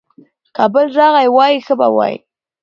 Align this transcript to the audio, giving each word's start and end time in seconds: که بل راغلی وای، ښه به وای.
که 0.55 0.63
بل 0.73 0.87
راغلی 0.97 1.27
وای، 1.35 1.55
ښه 1.65 1.73
به 1.79 1.87
وای. 1.95 2.15